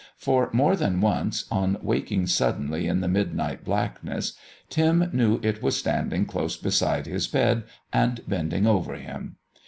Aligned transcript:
For, 0.17 0.49
more 0.51 0.75
than 0.75 0.99
once, 0.99 1.45
on 1.51 1.77
waking 1.79 2.25
suddenly 2.25 2.87
in 2.87 3.01
the 3.01 3.07
midnight 3.07 3.63
blackness, 3.63 4.33
Tim 4.67 5.11
knew 5.13 5.39
it 5.43 5.61
was 5.61 5.77
standing 5.77 6.25
close 6.25 6.57
beside 6.57 7.05
his 7.05 7.27
bed 7.27 7.65
and 7.93 8.23
bending 8.27 8.65
over 8.65 8.95
him. 8.95 9.35